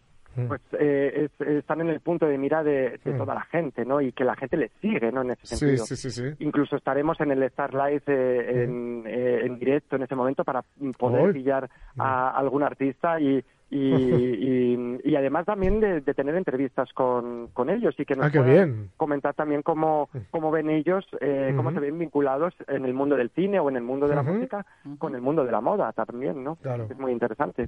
Pues 0.47 0.61
eh, 0.79 1.29
están 1.39 1.81
en 1.81 1.89
el 1.89 1.99
punto 1.99 2.27
de 2.27 2.37
mira 2.37 2.63
de, 2.63 2.99
mm. 3.03 3.17
toda 3.17 3.33
la 3.33 3.41
gente, 3.41 3.85
¿no? 3.85 4.01
Y 4.01 4.11
que 4.11 4.23
la 4.23 4.35
gente 4.35 4.57
les 4.57 4.71
sigue, 4.81 5.11
¿no? 5.11 5.21
En 5.21 5.31
ese 5.31 5.47
sentido. 5.47 5.85
Sí, 5.85 5.95
sí, 5.95 6.11
sí, 6.11 6.23
Incluso 6.39 6.75
estaremos 6.75 7.19
en 7.21 7.31
el 7.31 7.43
Star 7.43 7.73
Live 7.73 8.03
eh, 8.07 8.67
mm. 8.67 9.07
eh, 9.07 9.45
en, 9.45 9.57
directo 9.57 9.95
en 9.95 10.03
ese 10.03 10.15
momento 10.15 10.43
para 10.43 10.63
poder 10.97 11.33
pillar 11.33 11.69
a 11.97 12.29
algún 12.31 12.63
artista 12.63 13.19
y, 13.19 13.43
y, 13.69 14.99
y, 15.03 15.15
además 15.15 15.45
también 15.45 15.81
de, 15.81 16.01
tener 16.01 16.35
entrevistas 16.35 16.91
con, 16.93 17.47
con, 17.53 17.69
ellos 17.69 17.93
y 17.97 18.05
que 18.05 18.15
nos 18.15 18.33
ah, 18.33 18.67
comentar 18.95 19.33
también 19.33 19.61
cómo, 19.61 20.09
cómo 20.31 20.51
ven 20.51 20.69
ellos, 20.69 21.05
eh, 21.19 21.53
cómo 21.55 21.71
se 21.71 21.79
ven 21.79 21.99
vinculados 21.99 22.53
en 22.67 22.85
el 22.85 22.93
mundo 22.93 23.17
del 23.17 23.29
cine 23.31 23.59
o 23.59 23.69
en 23.69 23.75
el 23.75 23.83
mundo 23.83 24.07
de 24.07 24.15
la 24.15 24.23
música 24.23 24.65
con 24.99 25.15
el 25.15 25.21
mundo 25.21 25.43
de 25.43 25.51
la 25.51 25.59
moda 25.59 25.91
también, 25.91 26.43
¿no? 26.43 26.57
Es 26.89 26.97
muy 26.97 27.11
interesante. 27.11 27.67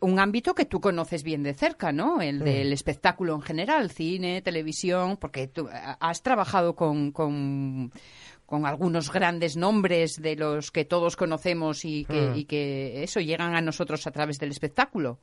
Un 0.00 0.18
ámbito 0.18 0.54
que 0.54 0.64
tú 0.64 0.80
conoces 0.80 1.22
bien 1.22 1.42
de 1.42 1.52
cerca, 1.52 1.92
¿no? 1.92 2.22
El 2.22 2.40
del 2.40 2.72
espectáculo 2.72 3.34
en 3.34 3.42
general, 3.42 3.90
cine, 3.90 4.40
televisión, 4.40 5.18
porque 5.18 5.48
tú 5.48 5.68
has 6.00 6.22
trabajado 6.22 6.74
con, 6.74 7.12
con 7.12 7.92
con 8.46 8.66
algunos 8.66 9.12
grandes 9.12 9.56
nombres 9.56 10.20
de 10.20 10.36
los 10.36 10.70
que 10.70 10.84
todos 10.84 11.16
conocemos 11.16 11.84
y 11.84 12.04
que, 12.04 12.30
mm. 12.30 12.36
y 12.36 12.44
que 12.44 13.02
eso 13.02 13.20
llegan 13.20 13.54
a 13.54 13.60
nosotros 13.60 14.06
a 14.06 14.10
través 14.10 14.38
del 14.38 14.50
espectáculo. 14.50 15.18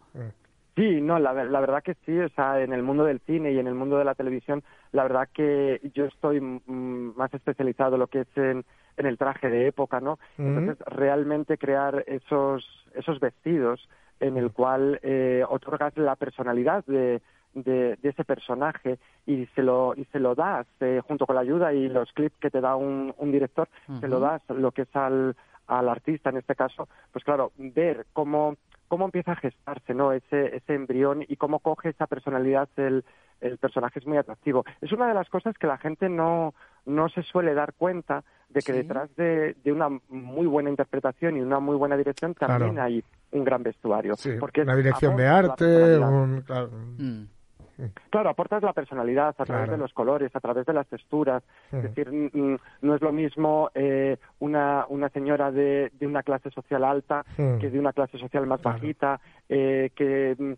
Sí, 0.76 1.02
no, 1.02 1.20
la, 1.20 1.34
la, 1.34 1.60
verdad 1.60 1.84
que 1.84 1.96
sí, 2.06 2.18
o 2.18 2.30
sea, 2.30 2.62
en 2.62 2.72
el 2.72 2.82
mundo 2.82 3.04
del 3.04 3.20
cine 3.22 3.52
y 3.52 3.60
en 3.60 3.68
el 3.68 3.76
mundo 3.76 3.98
de 3.98 4.06
la 4.06 4.16
televisión, 4.16 4.64
la 4.94 5.04
verdad 5.04 5.28
que 5.34 5.82
yo 5.94 6.06
estoy 6.06 6.40
más 6.40 7.34
especializado 7.34 7.96
en 7.96 8.00
lo 8.00 8.08
que 8.08 8.22
es 8.22 8.38
en, 8.38 8.64
en 8.96 9.06
el 9.06 9.18
traje 9.18 9.50
de 9.50 9.68
época, 9.68 10.00
¿no? 10.00 10.18
Mm. 10.38 10.58
Entonces, 10.58 10.86
realmente 10.88 11.58
crear 11.58 12.06
esos, 12.08 12.66
esos 12.96 13.20
vestidos 13.20 13.88
en 14.22 14.38
el 14.38 14.52
cual 14.52 15.00
eh, 15.04 15.44
otorgas 15.50 15.98
la 15.98 16.16
personalidad 16.16 16.86
de, 16.86 17.22
de, 17.54 17.98
ese 18.02 18.24
personaje 18.24 19.00
y 19.26 19.46
se 19.56 19.64
lo 19.64 19.94
y 19.96 20.06
se 20.06 20.20
lo 20.20 20.36
das 20.36 20.68
eh, 20.80 21.02
junto 21.06 21.26
con 21.26 21.36
la 21.36 21.42
ayuda 21.42 21.74
y 21.74 21.90
los 21.90 22.12
clips 22.14 22.38
que 22.40 22.50
te 22.50 22.62
da 22.62 22.76
un, 22.76 23.14
un 23.18 23.32
director 23.32 23.68
se 24.00 24.08
lo 24.08 24.20
das 24.20 24.42
lo 24.50 24.72
que 24.72 24.84
es 24.84 24.96
al, 24.96 25.36
al 25.68 25.90
artista 25.90 26.30
en 26.30 26.38
este 26.38 26.56
caso 26.56 26.88
pues 27.12 27.24
claro 27.24 27.52
ver 27.58 28.06
cómo 28.14 28.56
cómo 28.88 29.06
empieza 29.06 29.34
a 29.34 29.36
gestarse 29.36 29.94
no 29.94 30.12
ese 30.14 30.56
ese 30.56 30.74
embrión 30.74 31.24
y 31.28 31.36
cómo 31.36 31.60
coge 31.60 31.90
esa 31.90 32.08
personalidad 32.08 32.70
el 32.78 33.04
el 33.42 33.58
personaje 33.58 34.00
es 34.00 34.08
muy 34.08 34.18
atractivo. 34.18 34.64
Es 34.82 34.92
una 34.92 35.08
de 35.08 35.14
las 35.14 35.28
cosas 35.30 35.58
que 35.58 35.68
la 35.68 35.78
gente 35.78 36.08
no 36.08 36.54
no 36.86 37.10
se 37.10 37.22
suele 37.24 37.54
dar 37.54 37.74
cuenta 37.74 38.24
de 38.50 38.62
que 38.62 38.74
detrás 38.74 39.16
de, 39.16 39.56
de, 39.64 39.72
una 39.72 39.88
muy 40.10 40.48
buena 40.48 40.70
interpretación 40.70 41.38
y 41.38 41.42
una 41.42 41.60
muy 41.60 41.76
buena 41.76 41.96
dirección 41.96 42.34
también 42.34 42.80
hay 42.80 43.04
un 43.32 43.44
gran 43.44 43.64
vestuario. 43.64 44.16
porque 44.40 44.62
una 44.62 44.76
dirección 44.76 45.16
de 45.16 45.28
arte, 45.28 45.98
un, 46.00 46.44
mm. 46.98 47.28
Claro, 48.10 48.30
aportas 48.30 48.64
la 48.64 48.74
personalidad 48.74 49.36
a 49.38 49.46
través 49.46 49.70
de 49.70 49.78
los 49.78 49.94
colores, 49.94 50.36
a 50.36 50.40
través 50.40 50.66
de 50.66 50.74
las 50.74 50.88
texturas. 50.88 51.44
Es 51.72 51.84
decir, 51.84 52.12
no 52.12 52.96
es 52.96 53.02
lo 53.02 53.12
mismo 53.12 53.70
eh, 53.74 54.18
una, 54.40 54.86
una 54.90 55.10
señora 55.10 55.52
de, 55.52 55.92
de 56.00 56.08
una 56.08 56.24
clase 56.24 56.52
social 56.52 56.84
alta 56.84 57.26
que 57.36 57.70
de 57.70 57.80
una 57.80 57.94
clase 57.94 58.18
social 58.18 58.46
más 58.46 58.62
bajita, 58.62 59.20
eh, 59.50 59.92
que 59.96 60.58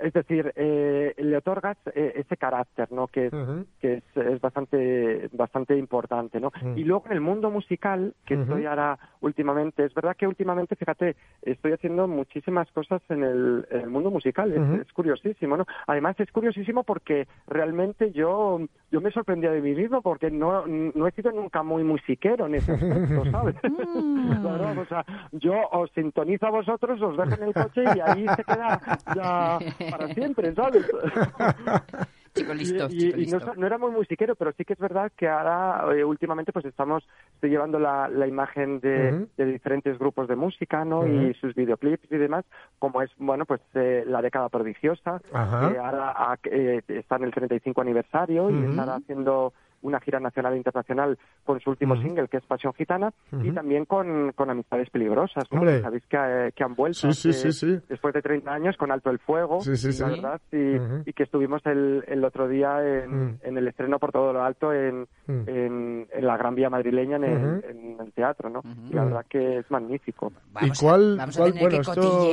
es 0.00 0.12
decir, 0.12 0.52
eh, 0.56 1.14
le 1.18 1.36
otorgas 1.36 1.76
eh, 1.94 2.12
ese 2.16 2.36
carácter, 2.36 2.90
¿no? 2.92 3.08
Que, 3.08 3.26
es, 3.26 3.32
que 3.80 3.94
es, 3.94 4.16
es, 4.16 4.40
bastante, 4.40 5.28
bastante 5.32 5.76
importante, 5.76 6.40
¿no? 6.40 6.52
Y 6.76 6.84
luego 6.84 7.04
en 7.06 7.12
el 7.12 7.20
mundo 7.20 7.50
musical, 7.50 8.14
que 8.24 8.34
estoy 8.34 8.66
ahora 8.66 8.98
últimamente, 9.20 9.84
es 9.84 9.94
verdad 9.94 10.16
que 10.16 10.26
últimamente, 10.26 10.76
fíjate, 10.76 11.16
estoy 11.42 11.72
haciendo 11.72 12.06
muchísimas 12.08 12.70
cosas 12.72 13.02
en 13.08 13.22
el, 13.22 13.66
en 13.70 13.80
el 13.80 13.90
mundo 13.90 14.10
musical, 14.10 14.52
es, 14.52 14.92
curiosísimo, 14.92 15.56
¿no? 15.56 15.66
Además 15.86 16.18
es 16.20 16.30
curiosísimo 16.30 16.84
porque 16.84 17.26
realmente 17.46 18.12
yo, 18.12 18.60
yo 18.90 19.00
me 19.00 19.10
sorprendía 19.10 19.50
de 19.50 19.60
mí 19.60 19.74
mismo 19.74 20.02
porque 20.02 20.30
no, 20.30 20.66
no 20.66 21.06
he 21.06 21.12
sido 21.12 21.32
nunca 21.32 21.62
muy 21.62 21.84
musiquero 21.84 22.46
en 22.46 22.56
ese 22.56 22.72
aspecto, 22.72 23.24
¿sabes? 23.30 23.56
Mm. 23.64 24.46
o 24.78 24.84
sea, 24.86 25.04
yo 25.32 25.54
os 25.72 25.90
sintonizo 25.92 26.46
a 26.46 26.50
vosotros, 26.50 27.00
os 27.00 27.16
dejo 27.16 27.34
en 27.34 27.48
el 27.48 27.54
coche 27.54 27.82
y 27.96 28.00
ahí 28.00 28.26
se 28.36 28.44
queda 28.44 28.80
ya 29.14 29.53
para 29.90 30.12
siempre, 30.14 30.54
¿sabes? 30.54 30.84
y, 32.36 33.26
No, 33.26 33.66
era 33.66 33.78
muy 33.78 33.92
musiquero, 33.92 34.34
pero 34.34 34.52
sí 34.52 34.64
que 34.64 34.72
es 34.72 34.78
verdad 34.78 35.12
que 35.16 35.28
ahora 35.28 35.84
eh, 35.94 36.04
últimamente 36.04 36.52
pues 36.52 36.64
estamos 36.64 37.06
estoy 37.34 37.50
llevando 37.50 37.78
la, 37.78 38.08
la 38.08 38.26
imagen 38.26 38.80
de, 38.80 39.26
de, 39.36 39.44
diferentes 39.44 39.98
grupos 39.98 40.26
de 40.28 40.36
música, 40.36 40.84
¿no? 40.84 41.06
Y 41.06 41.34
sus 41.34 41.54
videoclips 41.54 42.10
y 42.10 42.16
demás, 42.16 42.44
como 42.78 43.02
es 43.02 43.10
bueno 43.18 43.44
pues 43.46 43.60
eh, 43.74 44.04
la 44.06 44.20
década 44.22 44.48
prodigiosa, 44.48 45.20
que 45.20 45.78
ahora 45.78 46.38
eh, 46.44 46.82
está 46.88 47.16
en 47.16 47.24
el 47.24 47.32
35 47.32 47.80
aniversario 47.80 48.50
y 48.50 48.64
están 48.64 48.88
haciendo 48.88 49.52
una 49.84 50.00
gira 50.00 50.18
nacional 50.18 50.54
e 50.54 50.56
internacional 50.56 51.18
con 51.44 51.60
su 51.60 51.70
último 51.70 52.00
single, 52.00 52.28
que 52.28 52.38
es 52.38 52.44
Pasión 52.44 52.72
Gitana, 52.72 53.12
y 53.42 53.52
también 53.52 53.84
con, 53.84 54.32
con 54.32 54.50
Amistades 54.50 54.90
Peligrosas, 54.90 55.44
¿no? 55.52 55.60
Sabéis 55.80 56.04
que, 56.06 56.16
eh, 56.18 56.52
que, 56.56 56.64
han 56.64 56.74
vuelto 56.74 57.08
después 57.08 58.14
de 58.14 58.22
30 58.22 58.50
años 58.50 58.76
con 58.76 58.90
Alto 58.90 59.10
el 59.10 59.18
Fuego, 59.18 59.60
la 59.64 60.08
verdad, 60.08 60.40
y, 60.50 61.10
y, 61.10 61.12
que 61.12 61.22
estuvimos 61.22 61.64
el, 61.66 62.02
el 62.08 62.24
otro 62.24 62.48
día 62.48 62.78
en, 62.82 63.38
en, 63.42 63.58
el 63.58 63.68
estreno 63.68 63.98
por 63.98 64.10
todo 64.10 64.32
lo 64.32 64.42
alto 64.42 64.72
en, 64.72 65.06
en, 65.28 66.08
en, 66.10 66.26
la 66.26 66.36
Gran 66.38 66.54
Vía 66.54 66.70
madrileña 66.70 67.16
en 67.16 67.24
el, 67.24 67.64
en 67.68 67.96
el 68.00 68.12
teatro, 68.12 68.48
¿no? 68.48 68.62
Y 68.90 68.94
la 68.94 69.04
verdad 69.04 69.26
que 69.28 69.58
es 69.58 69.70
magnífico. 69.70 70.32
¿Y 70.62 70.70
cuál, 70.70 71.18
cuál 71.36 71.52
bueno, 71.52 71.80
esto, 71.80 72.30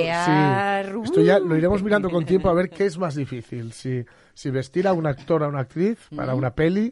esto 1.04 1.22
ya 1.22 1.40
lo 1.40 1.58
iremos 1.58 1.84
mirando 1.84 2.10
con 2.10 2.26
tiempo 2.26 2.50
a 2.50 2.54
ver 2.54 2.70
qué 2.70 2.86
es 2.86 2.98
más 2.98 3.16
difícil, 3.16 3.74
si 3.74 4.06
si 4.42 4.50
vestir 4.50 4.88
a 4.88 4.94
un 4.94 5.06
actor, 5.06 5.44
a 5.44 5.48
una 5.48 5.60
actriz 5.60 6.00
para 6.16 6.34
una 6.34 6.50
peli, 6.56 6.92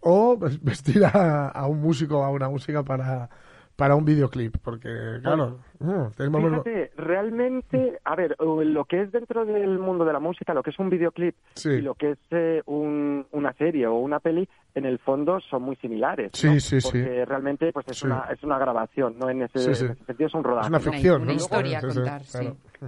o 0.00 0.38
vestir 0.62 1.04
a, 1.04 1.66
un 1.66 1.80
músico, 1.80 2.22
a 2.22 2.30
una 2.30 2.48
música 2.48 2.84
para, 2.84 3.28
para 3.74 3.96
un 3.96 4.04
videoclip, 4.04 4.58
porque 4.62 5.18
claro, 5.20 5.58
uh, 5.80 6.08
Fíjate, 6.10 6.92
realmente, 6.96 7.98
a 8.04 8.14
ver, 8.14 8.36
lo 8.38 8.84
que 8.84 9.02
es 9.02 9.10
dentro 9.10 9.44
del 9.44 9.80
mundo 9.80 10.04
de 10.04 10.12
la 10.12 10.20
música, 10.20 10.54
lo 10.54 10.62
que 10.62 10.70
es 10.70 10.78
un 10.78 10.88
videoclip 10.88 11.34
y 11.64 11.80
lo 11.80 11.94
que 11.96 12.12
es 12.12 12.18
eh, 12.30 12.62
una 12.66 13.52
serie 13.54 13.88
o 13.88 13.96
una 13.96 14.20
peli, 14.20 14.48
en 14.76 14.84
el 14.84 15.00
fondo 15.00 15.40
son 15.40 15.62
muy 15.62 15.74
similares, 15.76 16.30
sí, 16.34 16.60
sí, 16.60 16.78
porque 16.80 17.24
realmente 17.24 17.72
pues 17.72 17.88
es 17.88 18.00
una 18.04 18.28
es 18.30 18.40
una 18.44 18.56
grabación, 18.56 19.18
no 19.18 19.28
en 19.28 19.42
ese, 19.42 19.74
sentido 19.74 20.28
es 20.28 20.34
un 20.34 20.44
rodaje, 20.44 20.66
es 20.66 20.70
una 20.70 20.80
ficción, 20.80 21.22
una, 21.22 21.32
historia 21.32 21.78
a 21.78 21.80
contar, 21.80 22.22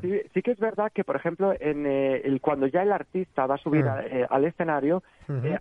sí. 0.00 0.20
Sí, 0.32 0.42
que 0.42 0.50
es 0.52 0.58
verdad 0.58 0.92
que, 0.92 1.04
por 1.04 1.16
ejemplo, 1.16 1.52
en 1.58 1.86
eh, 1.86 2.22
el, 2.24 2.40
cuando 2.40 2.66
ya 2.66 2.82
el 2.82 2.92
artista 2.92 3.46
va 3.46 3.56
a 3.56 3.58
subir 3.58 3.84
mm. 3.84 3.98
eh, 4.04 4.26
al 4.28 4.44
escenario, 4.44 5.02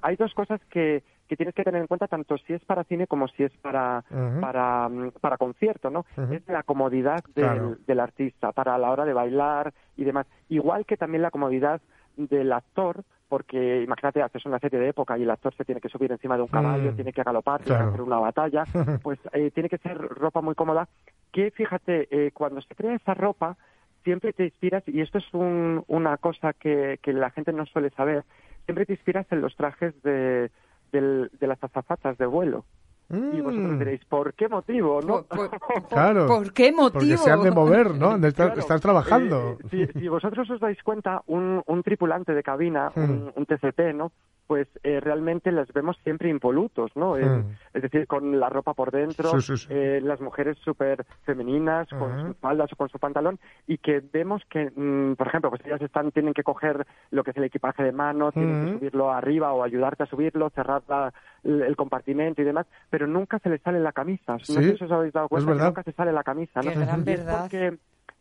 hay 0.01 0.15
dos 0.15 0.33
cosas 0.33 0.59
que 0.69 1.03
que 1.29 1.37
tienes 1.37 1.53
que 1.53 1.63
tener 1.63 1.79
en 1.79 1.87
cuenta 1.87 2.07
tanto 2.07 2.39
si 2.39 2.53
es 2.53 2.65
para 2.65 2.83
cine 2.85 3.05
como 3.05 3.27
si 3.27 3.43
es 3.43 3.51
para, 3.61 4.03
para, 4.41 4.89
mm, 4.89 5.11
para 5.21 5.37
concierto, 5.37 5.91
¿no? 5.91 6.03
Es 6.31 6.41
la 6.47 6.63
comodidad 6.63 7.23
del, 7.35 7.77
del 7.85 7.99
artista 7.99 8.51
para 8.51 8.75
la 8.79 8.89
hora 8.89 9.05
de 9.05 9.13
bailar 9.13 9.71
y 9.95 10.05
demás. 10.05 10.25
Igual 10.49 10.87
que 10.87 10.97
también 10.97 11.21
la 11.21 11.29
comodidad 11.29 11.81
del 12.17 12.51
actor, 12.51 13.03
porque 13.29 13.83
imagínate, 13.83 14.23
haces 14.23 14.43
una 14.47 14.57
serie 14.57 14.79
de 14.79 14.89
época 14.89 15.19
y 15.19 15.23
el 15.23 15.29
actor 15.29 15.53
se 15.55 15.63
tiene 15.63 15.79
que 15.79 15.89
subir 15.89 16.11
encima 16.11 16.35
de 16.35 16.41
un 16.41 16.47
caballo, 16.47 16.91
mm. 16.91 16.95
tiene 16.95 17.13
que 17.13 17.21
galopar, 17.21 17.61
tiene 17.61 17.79
que 17.79 17.87
hacer 17.89 18.01
una 18.01 18.19
batalla, 18.19 18.63
pues 19.03 19.19
eh, 19.33 19.51
tiene 19.51 19.69
que 19.69 19.77
ser 19.77 19.97
ropa 19.97 20.41
muy 20.41 20.55
cómoda, 20.55 20.87
que 21.31 21.51
fíjate, 21.51 22.07
eh, 22.09 22.31
cuando 22.31 22.59
se 22.61 22.73
crea 22.73 22.95
esa 22.95 23.13
ropa, 23.13 23.55
siempre 24.03 24.33
te 24.33 24.45
inspiras, 24.45 24.83
y 24.87 25.01
esto 25.01 25.17
es 25.17 25.33
un, 25.33 25.83
una 25.87 26.17
cosa 26.17 26.53
que, 26.53 26.99
que 27.01 27.13
la 27.13 27.31
gente 27.31 27.53
no 27.53 27.65
suele 27.65 27.89
saber, 27.91 28.23
siempre 28.65 28.85
te 28.85 28.93
inspiras 28.93 29.25
en 29.31 29.41
los 29.41 29.55
trajes 29.55 29.93
de, 30.03 30.51
del, 30.91 31.29
de 31.39 31.47
las 31.47 31.63
azafatas 31.63 32.17
de 32.17 32.25
vuelo. 32.25 32.65
Y 33.11 33.41
vosotros 33.41 33.71
mm. 33.71 33.79
diréis, 33.79 34.05
¿por 34.05 34.35
qué 34.35 34.47
motivo? 34.47 35.01
¿no? 35.01 35.25
claro. 35.89 36.27
¿Por 36.27 36.53
qué 36.53 36.71
motivo? 36.71 36.99
Porque 36.99 37.17
se 37.17 37.31
han 37.31 37.41
de 37.41 37.49
mover, 37.49 37.95
¿no? 37.95 38.17
De 38.19 38.27
estar, 38.27 38.79
trabajando. 38.79 39.57
Eh, 39.71 39.89
si, 39.93 40.07
vosotros 40.07 40.47
os 40.51 40.59
dais 40.59 40.77
cuenta, 40.83 41.23
un, 41.25 41.63
un 41.65 41.81
tripulante 41.81 42.35
de 42.35 42.43
cabina, 42.43 42.91
un, 42.95 43.31
un, 43.35 43.45
TCP, 43.47 43.95
¿no? 43.95 44.11
Pues 44.49 44.67
eh, 44.81 44.99
realmente 44.99 45.51
las 45.51 45.71
vemos 45.73 45.95
siempre 46.03 46.27
impolutos, 46.27 46.89
¿no? 46.95 47.13
Hmm. 47.13 47.51
es 47.71 47.83
decir, 47.83 48.07
con 48.07 48.39
la 48.39 48.49
ropa 48.49 48.73
por 48.73 48.89
dentro, 48.89 49.29
Eh, 49.69 50.01
las 50.03 50.19
mujeres 50.21 50.57
súper 50.65 51.05
femeninas, 51.23 51.87
con 51.89 52.19
sus 52.19 52.37
faldas 52.37 52.73
o 52.73 52.75
con 52.75 52.89
su 52.89 52.97
pantalón, 52.97 53.37
y 53.67 53.77
que 53.77 54.01
vemos 54.11 54.41
que, 54.49 54.71
mm, 54.75 55.13
por 55.17 55.27
ejemplo, 55.27 55.51
pues 55.51 55.63
ellas 55.67 55.79
están, 55.83 56.11
tienen 56.11 56.33
que 56.33 56.41
coger 56.41 56.87
lo 57.11 57.23
que 57.23 57.29
es 57.29 57.37
el 57.37 57.43
equipaje 57.43 57.83
de 57.83 57.91
mano, 57.91 58.31
tienen 58.31 58.65
que 58.65 58.79
subirlo 58.79 59.11
arriba 59.11 59.53
o 59.53 59.61
ayudarte 59.61 60.01
a 60.01 60.07
subirlo, 60.07 60.49
cerrar 60.49 60.81
el, 61.43 61.75
compartimento 61.75 62.41
y 62.41 62.45
demás, 62.45 62.65
pero 62.89 63.05
nunca 63.05 63.37
se 63.37 63.49
les 63.49 63.61
sale 63.61 63.79
la 63.79 63.91
camisa. 63.91 64.33
No 64.33 64.39
sé 64.39 64.77
si 64.77 64.83
os 64.83 64.91
habéis 64.91 65.13
dado 65.13 65.29
cuenta, 65.29 65.53
que 65.53 65.63
nunca 65.63 65.83
se 65.83 65.91
sale 65.91 66.11
la 66.11 66.23
camisa, 66.23 66.61
¿no? 66.63 66.71
gran 66.71 67.05
verdad 67.05 67.47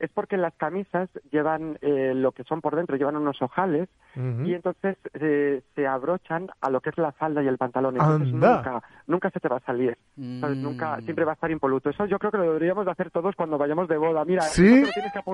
es 0.00 0.10
porque 0.10 0.36
las 0.36 0.54
camisas 0.54 1.08
llevan 1.30 1.78
eh, 1.80 2.12
lo 2.14 2.32
que 2.32 2.44
son 2.44 2.60
por 2.60 2.76
dentro, 2.76 2.96
llevan 2.96 3.16
unos 3.16 3.40
ojales 3.42 3.88
y 4.16 4.52
entonces 4.52 4.96
eh, 5.14 5.62
se 5.76 5.86
abrochan 5.86 6.48
a 6.60 6.70
lo 6.70 6.80
que 6.80 6.90
es 6.90 6.98
la 6.98 7.12
falda 7.12 7.40
y 7.40 7.46
el 7.46 7.56
pantalón. 7.56 7.94
Entonces 7.94 8.32
nunca, 8.32 8.82
nunca 9.06 9.30
se 9.30 9.38
te 9.38 9.48
va 9.48 9.58
a 9.58 9.60
salir. 9.60 9.96
Nunca, 10.16 10.96
mm. 10.96 11.02
siempre 11.02 11.24
va 11.24 11.32
a 11.32 11.34
estar 11.34 11.48
impoluto. 11.52 11.90
Eso 11.90 12.04
yo 12.06 12.18
creo 12.18 12.32
que 12.32 12.38
lo 12.38 12.44
deberíamos 12.44 12.84
de 12.84 12.90
hacer 12.90 13.12
todos 13.12 13.36
cuando 13.36 13.58
vayamos 13.58 13.86
de 13.86 13.96
boda. 13.96 14.24
Mira, 14.24 14.42
¿Sí? 14.42 14.82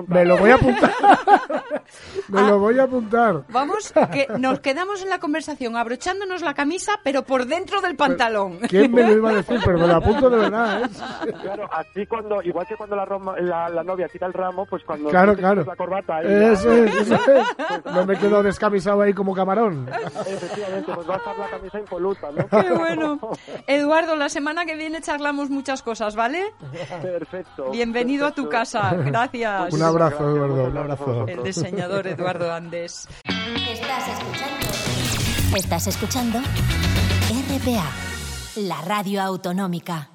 me 0.07 0.25
lo 0.25 0.37
voy 0.37 0.51
a 0.51 0.55
apuntar. 0.55 0.91
me 2.29 2.41
lo 2.43 2.59
voy 2.59 2.77
a 2.77 2.83
apuntar. 2.83 3.43
Vamos, 3.49 3.91
que 4.11 4.27
nos 4.37 4.59
quedamos 4.59 5.01
en 5.01 5.09
la 5.09 5.17
conversación 5.17 5.75
abrochándonos 5.77 6.43
la 6.43 6.53
camisa, 6.53 6.99
pero 7.03 7.23
por 7.23 7.47
dentro 7.47 7.81
del 7.81 7.95
pantalón. 7.95 8.59
¿Quién 8.69 8.91
me 8.91 9.01
lo 9.01 9.13
iba 9.13 9.29
a 9.31 9.35
decir? 9.35 9.59
Pero 9.65 9.79
me 9.79 9.87
lo 9.87 9.95
apunto 9.95 10.29
de 10.29 10.37
verdad. 10.37 10.83
¿eh? 10.83 11.33
Claro, 11.41 11.67
así 11.71 12.05
cuando, 12.05 12.43
igual 12.43 12.67
que 12.67 12.75
cuando 12.75 12.95
la, 12.95 13.07
la, 13.41 13.69
la 13.69 13.83
novia 13.83 14.07
quita 14.09 14.27
el 14.27 14.33
ramo 14.33 14.54
pues 14.63 14.83
cuando 14.85 15.09
claro, 15.09 15.35
claro. 15.35 15.65
la 15.65 15.75
corbata 15.75 16.17
ahí, 16.17 16.27
eso, 16.53 16.71
es, 16.71 17.09
no 17.85 18.05
me 18.05 18.17
quedo 18.17 18.41
descamisado 18.43 19.01
ahí 19.01 19.13
como 19.13 19.33
camarón. 19.33 19.89
Efectivamente, 19.89 20.91
pues 20.93 21.09
va 21.09 21.15
a 21.15 21.17
estar 21.17 21.37
la 21.37 21.49
camisa 21.49 21.79
impoluta, 21.79 22.31
¿no? 22.31 22.47
Qué 22.47 22.71
bueno. 22.71 23.19
Eduardo, 23.67 24.15
la 24.15 24.29
semana 24.29 24.65
que 24.65 24.75
viene 24.75 25.01
charlamos 25.01 25.49
muchas 25.49 25.81
cosas, 25.81 26.15
¿vale? 26.15 26.53
Perfecto. 27.01 27.71
Bienvenido 27.71 28.27
a 28.27 28.31
tu 28.31 28.47
casa. 28.47 28.93
Gracias. 28.93 29.73
Un 29.73 29.81
abrazo, 29.81 30.29
Eduardo, 30.29 30.63
un 30.65 30.77
abrazo. 30.77 31.25
El 31.27 31.43
diseñador 31.43 32.07
Eduardo 32.07 32.51
Andes. 32.53 33.09
Estás 33.25 34.07
escuchando. 34.07 35.57
Estás 35.57 35.87
escuchando 35.87 36.39
RPA, 37.29 37.89
la 38.57 38.81
radio 38.81 39.21
autonómica. 39.21 40.09